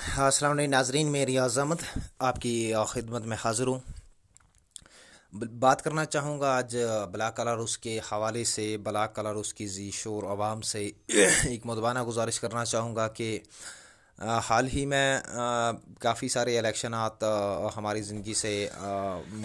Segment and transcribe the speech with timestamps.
[0.00, 3.78] ہاں، السلام علیکم ناظرین، میں ریاض احمد، آپ کی خدمت میں حاضر ہوں۔
[5.32, 6.76] بات کرنا چاہوں گا آج
[7.12, 12.64] بلاک کلاروس کے حوالے سے بلاک کلاروس کی ذیشور عوام سے۔ ایک مدبانہ گزارش کرنا
[12.64, 13.38] چاہوں گا کہ
[14.18, 15.20] حال ہی میں
[16.00, 17.24] کافی سارے الیکشنات
[17.76, 18.68] ہماری زندگی سے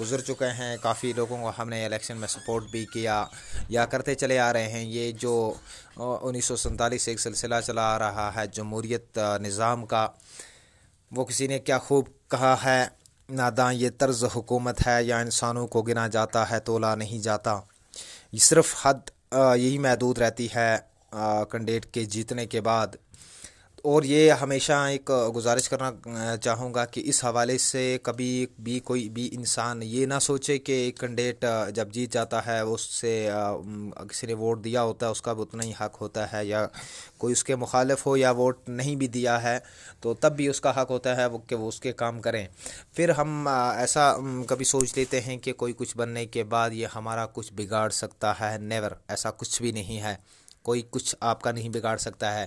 [0.00, 3.24] گزر چکے ہیں۔ کافی لوگوں کو ہم نے الیکشن میں سپورٹ بھی کیا
[3.68, 5.52] یا کرتے چلے آ رہے ہیں۔ یہ جو
[5.96, 10.06] انیس سو سنتالیس سے ایک سلسلہ چلا آ رہا ہے، جمہوریت نظام کا،
[11.10, 12.84] وہ کسی نے کیا خوب کہا ہے؟
[13.28, 17.60] ناداں یہ طرز حکومت ہے یا انسانوں کو گنا جاتا ہے، تولا نہیں جاتا۔
[18.32, 19.10] یہ صرف حد
[19.56, 20.76] یہی محدود رہتی ہے
[21.50, 22.96] کنڈیٹ کے جیتنے کے بعد۔
[23.84, 29.08] اور یہ ہمیشہ ایک گزارش کرنا چاہوں گا کہ اس حوالے سے کبھی بھی کوئی
[29.08, 33.30] بھی انسان یہ نہ سوچے کہ ایک کنڈیٹ جب جیت جاتا ہے، اس سے
[34.08, 36.66] کسی نے ووٹ دیا ہوتا ہے، اس کا بھی اتنا ہی حق ہوتا ہے، یا
[37.18, 39.58] کوئی اس کے مخالف ہو یا ووٹ نہیں بھی دیا ہے،
[40.00, 42.46] تو تب بھی اس کا حق ہوتا ہے کہ وہ اس کے کام کریں۔
[42.96, 44.12] پھر ہم ایسا
[44.48, 48.32] کبھی سوچ لیتے ہیں کہ کوئی کچھ بننے کے بعد یہ ہمارا کچھ بگاڑ سکتا
[48.40, 50.14] ہے، نیور، ایسا کچھ بھی نہیں ہے۔
[50.62, 52.46] کوئی کچھ آپ کا نہیں بگاڑ سکتا ہے۔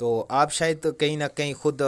[0.00, 1.82] تو آپ شاید کہیں نہ کہیں خود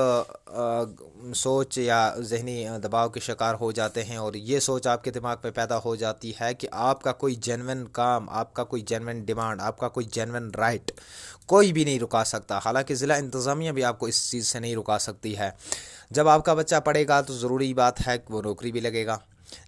[1.35, 5.37] سوچ یا ذہنی دباؤ کے شکار ہو جاتے ہیں اور یہ سوچ آپ کے دماغ
[5.43, 9.25] پہ پیدا ہو جاتی ہے کہ آپ کا کوئی جینون کام، آپ کا کوئی جینون
[9.25, 10.91] ڈیمانڈ آپ کا کوئی جینون رائٹ
[11.47, 14.77] کوئی بھی نہیں رکا سکتا۔ حالانکہ ضلع انتظامیہ بھی آپ کو اس چیز سے نہیں
[14.77, 15.51] رکا سکتی ہے۔
[16.11, 19.07] جب آپ کا بچہ پڑھے گا تو ضروری بات ہے کہ وہ نوکری بھی لگے
[19.07, 19.19] گا۔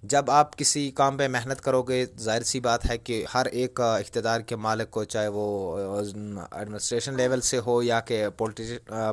[0.02, 3.80] جب آپ کسی کام پہ محنت کرو گے، ظاہر سی بات ہے کہ ہر ایک
[3.80, 6.00] اقتدار کے مالک کو چاہے وہ
[6.52, 8.24] ایڈمنسٹریشن لیول سے ہو یا کہ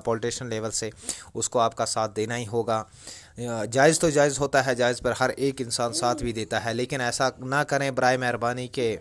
[0.06, 0.90] پولیٹیشن لیول سے،
[1.34, 2.84] اس کو آپ کا ساتھ دینا ہی ہوگا۔
[3.72, 7.02] جائز تو جائز ہوتا ہے، جائز پر ہر ایک انسان ساتھ بھی دیتا ہے، لیکن
[7.02, 8.96] ایسا نہ کریں برائے مہربانی کہ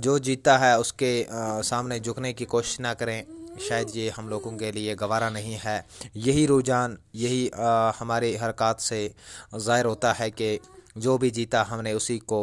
[0.00, 1.24] جو جیتا ہے اس کے
[1.64, 3.22] سامنے جھکنے کی کوشش نہ کریں۔
[3.60, 5.80] شاید یہ ہم لوگوں کے لیے گوارا نہیں ہے۔
[6.14, 7.48] یہی رجحان، یہی
[8.00, 9.08] ہمارے حرکات سے
[9.56, 10.58] ظاہر ہوتا ہے کہ
[10.96, 12.40] جو بھی جیتا ہم نے اسی کو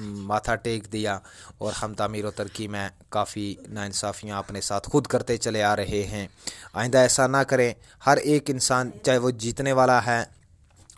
[0.00, 1.18] ماتھا ٹیک دیا
[1.58, 6.02] اور ہم تعمیر و ترقی میں کافی ناانصافیاں اپنے ساتھ خود کرتے چلے آ رہے
[6.10, 6.26] ہیں۔
[6.72, 7.72] آئندہ ایسا نہ کریں،
[8.06, 10.22] ہر ایک انسان چاہے وہ جیتنے والا ہے،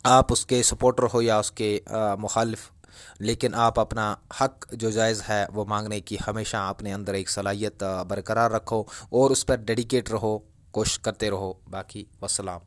[0.04, 1.78] آپ اس کے سپورٹر ہو یا اس کے
[2.18, 2.68] مخالف،
[3.20, 7.82] لیکن آپ اپنا حق جو جائز ہے وہ مانگنے کی ہمیشہ اپنے اندر ایک صلاحیت
[8.08, 10.38] برقرار رکھو اور اس پر ڈیڈیکیٹ رہو،
[10.70, 12.60] کوشش کرتے رہو۔ باقی، وسلام۔